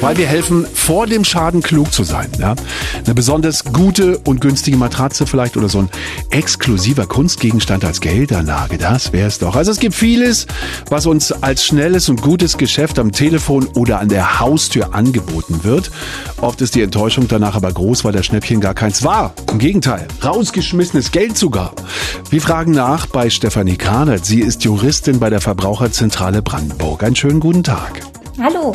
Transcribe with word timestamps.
weil 0.00 0.16
wir 0.16 0.26
helfen, 0.26 0.66
vor 0.72 1.06
dem 1.06 1.24
Schaden 1.24 1.62
klug 1.62 1.92
zu 1.92 2.04
sein. 2.04 2.30
Ja? 2.38 2.54
Eine 3.04 3.14
besonders 3.14 3.64
gute 3.64 4.18
und 4.18 4.40
günstige 4.40 4.76
Matratze 4.76 5.26
vielleicht 5.26 5.56
oder 5.56 5.68
so 5.68 5.78
ein 5.78 5.88
exklusiver 6.30 7.06
Kunstgegenstand 7.06 7.84
als 7.84 8.00
Geldanlage, 8.00 8.78
das 8.78 9.12
wäre 9.12 9.28
es 9.28 9.38
doch. 9.38 9.56
Also 9.56 9.70
es 9.70 9.80
gibt 9.80 9.94
vieles, 9.94 10.46
was 10.90 11.06
uns 11.06 11.32
als 11.32 11.64
schnelles 11.64 12.08
und 12.08 12.22
gutes 12.22 12.58
Geschäft 12.58 12.98
am 12.98 13.12
Telefon 13.12 13.66
oder 13.74 14.00
an 14.00 14.08
der 14.08 14.40
Haustür 14.40 14.94
angeboten 14.94 15.64
wird. 15.64 15.90
Oft 16.40 16.60
ist 16.60 16.74
die 16.74 16.82
Enttäuschung 16.82 17.28
danach 17.28 17.56
aber 17.56 17.72
groß, 17.72 18.04
weil 18.04 18.12
das 18.12 18.26
Schnäppchen 18.26 18.60
gar 18.60 18.74
keins 18.74 19.02
war. 19.02 19.34
Im 19.50 19.58
Gegenteil, 19.58 20.06
rausgeschmissenes 20.22 21.10
Geld 21.10 21.36
sogar. 21.36 21.72
Wir 22.30 22.40
fragen 22.40 22.72
nach 22.72 23.06
bei 23.06 23.30
Stefanie 23.30 23.76
Kranert. 23.76 24.24
Sie 24.24 24.40
ist 24.40 24.64
Juristin 24.64 25.18
bei 25.18 25.30
der 25.30 25.40
Verbraucherzentrale 25.40 26.42
Brandenburg. 26.42 27.02
Einen 27.02 27.16
schönen 27.16 27.40
guten 27.40 27.62
Tag. 27.62 28.00
Hallo. 28.38 28.74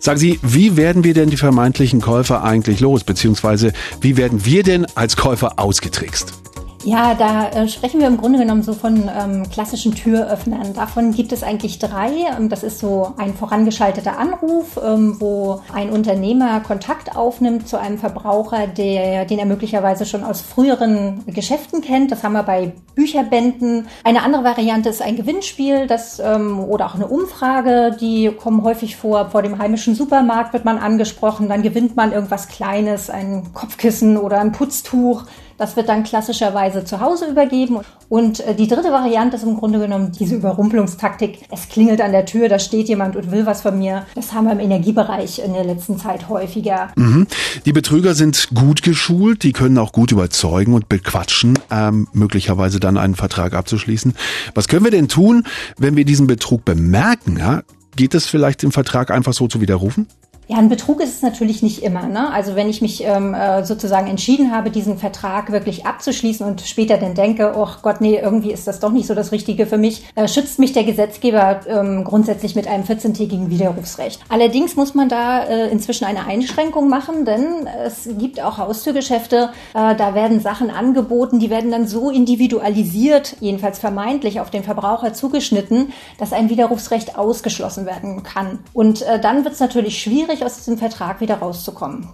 Sagen 0.00 0.18
Sie, 0.18 0.38
wie 0.42 0.76
werden 0.76 1.04
wir 1.04 1.14
denn 1.14 1.30
die 1.30 1.36
vermeintlichen 1.36 2.00
Käufer 2.00 2.44
eigentlich 2.44 2.80
los? 2.80 3.04
Beziehungsweise 3.04 3.72
wie 4.00 4.16
werden 4.16 4.44
wir 4.44 4.62
denn 4.62 4.86
als 4.94 5.16
Käufer 5.16 5.58
ausgetrickst? 5.58 6.47
Ja, 6.88 7.14
da 7.14 7.50
äh, 7.50 7.68
sprechen 7.68 8.00
wir 8.00 8.06
im 8.06 8.16
Grunde 8.16 8.38
genommen 8.38 8.62
so 8.62 8.72
von 8.72 9.10
ähm, 9.14 9.42
klassischen 9.50 9.94
Türöffnern. 9.94 10.72
Davon 10.72 11.12
gibt 11.12 11.32
es 11.32 11.42
eigentlich 11.42 11.78
drei. 11.78 12.08
Ähm, 12.34 12.48
das 12.48 12.62
ist 12.62 12.78
so 12.78 13.12
ein 13.18 13.34
vorangeschalteter 13.34 14.16
Anruf, 14.16 14.80
ähm, 14.82 15.16
wo 15.20 15.60
ein 15.74 15.90
Unternehmer 15.90 16.60
Kontakt 16.60 17.14
aufnimmt 17.14 17.68
zu 17.68 17.78
einem 17.78 17.98
Verbraucher, 17.98 18.66
der, 18.66 19.26
den 19.26 19.38
er 19.38 19.44
möglicherweise 19.44 20.06
schon 20.06 20.24
aus 20.24 20.40
früheren 20.40 21.24
Geschäften 21.26 21.82
kennt. 21.82 22.10
Das 22.10 22.22
haben 22.24 22.32
wir 22.32 22.42
bei 22.42 22.72
Bücherbänden. 22.94 23.86
Eine 24.02 24.22
andere 24.22 24.44
Variante 24.44 24.88
ist 24.88 25.02
ein 25.02 25.16
Gewinnspiel, 25.16 25.88
das 25.88 26.18
ähm, 26.20 26.58
oder 26.58 26.86
auch 26.86 26.94
eine 26.94 27.06
Umfrage. 27.06 27.98
Die 28.00 28.30
kommen 28.30 28.62
häufig 28.62 28.96
vor. 28.96 29.28
Vor 29.28 29.42
dem 29.42 29.58
heimischen 29.58 29.94
Supermarkt 29.94 30.54
wird 30.54 30.64
man 30.64 30.78
angesprochen. 30.78 31.50
Dann 31.50 31.60
gewinnt 31.60 31.96
man 31.96 32.12
irgendwas 32.12 32.48
Kleines, 32.48 33.10
ein 33.10 33.52
Kopfkissen 33.52 34.16
oder 34.16 34.40
ein 34.40 34.52
Putztuch. 34.52 35.26
Das 35.58 35.76
wird 35.76 35.88
dann 35.88 36.04
klassischerweise 36.04 36.84
zu 36.84 37.00
Hause 37.00 37.26
übergeben. 37.26 37.80
Und 38.08 38.40
äh, 38.40 38.54
die 38.54 38.68
dritte 38.68 38.90
Variante 38.92 39.36
ist 39.36 39.42
im 39.42 39.56
Grunde 39.56 39.80
genommen 39.80 40.12
diese 40.18 40.36
Überrumpelungstaktik. 40.36 41.40
Es 41.50 41.68
klingelt 41.68 42.00
an 42.00 42.12
der 42.12 42.24
Tür, 42.24 42.48
da 42.48 42.58
steht 42.58 42.88
jemand 42.88 43.16
und 43.16 43.30
will 43.32 43.44
was 43.44 43.62
von 43.62 43.76
mir. 43.76 44.06
Das 44.14 44.32
haben 44.32 44.46
wir 44.46 44.52
im 44.52 44.60
Energiebereich 44.60 45.40
in 45.40 45.52
der 45.52 45.64
letzten 45.64 45.98
Zeit 45.98 46.28
häufiger. 46.28 46.88
Mhm. 46.96 47.26
Die 47.66 47.72
Betrüger 47.72 48.14
sind 48.14 48.48
gut 48.54 48.82
geschult, 48.82 49.42
die 49.42 49.52
können 49.52 49.78
auch 49.78 49.92
gut 49.92 50.12
überzeugen 50.12 50.74
und 50.74 50.88
bequatschen, 50.88 51.58
ähm, 51.70 52.06
möglicherweise 52.12 52.78
dann 52.78 52.96
einen 52.96 53.16
Vertrag 53.16 53.52
abzuschließen. 53.52 54.14
Was 54.54 54.68
können 54.68 54.84
wir 54.84 54.92
denn 54.92 55.08
tun, 55.08 55.44
wenn 55.76 55.96
wir 55.96 56.04
diesen 56.04 56.28
Betrug 56.28 56.64
bemerken? 56.64 57.36
Ja? 57.36 57.62
Geht 57.96 58.14
es 58.14 58.26
vielleicht, 58.26 58.62
den 58.62 58.70
Vertrag 58.70 59.10
einfach 59.10 59.32
so 59.32 59.48
zu 59.48 59.60
widerrufen? 59.60 60.06
Ja, 60.50 60.56
ein 60.56 60.70
Betrug 60.70 61.02
ist 61.02 61.16
es 61.16 61.20
natürlich 61.22 61.62
nicht 61.62 61.82
immer. 61.82 62.06
Ne? 62.06 62.32
Also 62.32 62.56
wenn 62.56 62.70
ich 62.70 62.80
mich 62.80 63.04
ähm, 63.04 63.34
äh, 63.34 63.64
sozusagen 63.64 64.06
entschieden 64.06 64.50
habe, 64.50 64.70
diesen 64.70 64.96
Vertrag 64.96 65.52
wirklich 65.52 65.84
abzuschließen 65.84 66.46
und 66.46 66.62
später 66.62 66.96
dann 66.96 67.14
denke, 67.14 67.52
oh 67.54 67.68
Gott, 67.82 68.00
nee, 68.00 68.18
irgendwie 68.18 68.50
ist 68.50 68.66
das 68.66 68.80
doch 68.80 68.90
nicht 68.90 69.06
so 69.06 69.14
das 69.14 69.30
Richtige 69.30 69.66
für 69.66 69.76
mich, 69.76 70.04
äh, 70.14 70.26
schützt 70.26 70.58
mich 70.58 70.72
der 70.72 70.84
Gesetzgeber 70.84 71.60
ähm, 71.68 72.02
grundsätzlich 72.02 72.54
mit 72.54 72.66
einem 72.66 72.84
14-tägigen 72.84 73.50
Widerrufsrecht. 73.50 74.20
Allerdings 74.30 74.74
muss 74.74 74.94
man 74.94 75.10
da 75.10 75.42
äh, 75.42 75.68
inzwischen 75.68 76.06
eine 76.06 76.26
Einschränkung 76.26 76.88
machen, 76.88 77.26
denn 77.26 77.68
es 77.84 78.08
gibt 78.18 78.42
auch 78.42 78.56
Haustürgeschäfte, 78.56 79.50
äh, 79.74 79.94
da 79.96 80.14
werden 80.14 80.40
Sachen 80.40 80.70
angeboten, 80.70 81.40
die 81.40 81.50
werden 81.50 81.70
dann 81.70 81.86
so 81.86 82.08
individualisiert, 82.08 83.36
jedenfalls 83.40 83.78
vermeintlich 83.78 84.40
auf 84.40 84.48
den 84.48 84.62
Verbraucher 84.62 85.12
zugeschnitten, 85.12 85.92
dass 86.18 86.32
ein 86.32 86.48
Widerrufsrecht 86.48 87.18
ausgeschlossen 87.18 87.84
werden 87.84 88.22
kann. 88.22 88.60
Und 88.72 89.02
äh, 89.02 89.20
dann 89.20 89.44
wird 89.44 89.52
es 89.52 89.60
natürlich 89.60 90.00
schwierig, 90.00 90.37
schwierig, 90.38 90.44
aus 90.44 90.56
diesem 90.56 90.78
Vertrag 90.78 91.20
wieder 91.20 91.36
rauszukommen. 91.36 92.08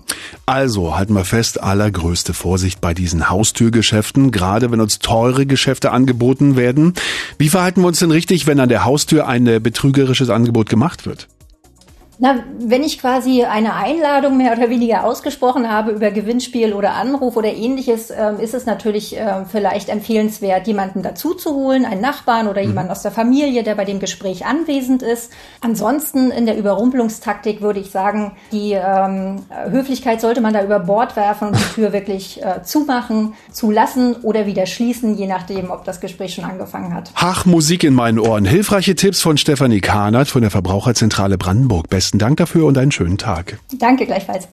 Also 0.46 0.96
halten 0.96 1.14
wir 1.14 1.24
fest, 1.24 1.62
allergrößte 1.62 2.34
Vorsicht 2.34 2.80
bei 2.80 2.94
diesen 2.94 3.30
Haustürgeschäften, 3.30 4.30
gerade 4.30 4.70
wenn 4.70 4.80
uns 4.80 4.98
teure 4.98 5.46
Geschäfte 5.46 5.92
angeboten 5.92 6.56
werden. 6.56 6.94
Wie 7.38 7.48
verhalten 7.48 7.82
wir 7.82 7.88
uns 7.88 7.98
denn 7.98 8.10
richtig, 8.10 8.46
wenn 8.46 8.60
an 8.60 8.68
der 8.68 8.84
Haustür 8.84 9.26
ein 9.26 9.44
betrügerisches 9.62 10.30
Angebot 10.30 10.68
gemacht 10.68 11.06
wird? 11.06 11.28
Na, 12.18 12.44
wenn 12.58 12.84
ich 12.84 13.00
quasi 13.00 13.42
eine 13.42 13.74
Einladung 13.74 14.36
mehr 14.36 14.52
oder 14.52 14.70
weniger 14.70 15.04
ausgesprochen 15.04 15.70
habe 15.70 15.90
über 15.90 16.10
Gewinnspiel 16.12 16.72
oder 16.72 16.92
Anruf 16.92 17.36
oder 17.36 17.52
ähnliches, 17.52 18.10
äh, 18.10 18.32
ist 18.40 18.54
es 18.54 18.66
natürlich 18.66 19.16
äh, 19.18 19.44
vielleicht 19.50 19.88
empfehlenswert, 19.88 20.66
jemanden 20.66 21.02
dazu 21.02 21.34
zu 21.34 21.54
holen, 21.54 21.84
einen 21.84 22.00
Nachbarn 22.00 22.46
oder 22.46 22.62
mhm. 22.62 22.68
jemanden 22.68 22.92
aus 22.92 23.02
der 23.02 23.10
Familie, 23.10 23.64
der 23.64 23.74
bei 23.74 23.84
dem 23.84 23.98
Gespräch 23.98 24.46
anwesend 24.46 25.02
ist. 25.02 25.32
Ansonsten 25.60 26.30
in 26.30 26.46
der 26.46 26.56
Überrumpelungstaktik 26.56 27.60
würde 27.60 27.80
ich 27.80 27.90
sagen, 27.90 28.32
die 28.52 28.72
ähm, 28.72 29.42
Höflichkeit 29.70 30.20
sollte 30.20 30.40
man 30.40 30.54
da 30.54 30.62
über 30.62 30.78
Bord 30.78 31.16
werfen 31.16 31.48
und 31.48 31.56
die 31.56 31.74
Tür 31.74 31.92
wirklich 31.92 32.42
äh, 32.42 32.62
zumachen, 32.62 33.34
zulassen 33.50 34.14
oder 34.22 34.46
wieder 34.46 34.66
schließen, 34.66 35.16
je 35.16 35.26
nachdem, 35.26 35.70
ob 35.70 35.84
das 35.84 36.00
Gespräch 36.00 36.34
schon 36.34 36.44
angefangen 36.44 36.94
hat. 36.94 37.10
Ach, 37.16 37.44
Musik 37.44 37.82
in 37.82 37.94
meinen 37.94 38.20
Ohren. 38.20 38.44
Hilfreiche 38.44 38.94
Tipps 38.94 39.20
von 39.20 39.36
Stefanie 39.36 39.80
Kahnert 39.80 40.28
von 40.28 40.42
der 40.42 40.50
Verbraucherzentrale 40.52 41.38
Brandenburg. 41.38 41.88
Besten 42.04 42.18
Dank 42.18 42.36
dafür 42.36 42.66
und 42.66 42.76
einen 42.76 42.92
schönen 42.92 43.16
Tag. 43.16 43.58
Danke 43.78 44.04
gleichfalls. 44.04 44.46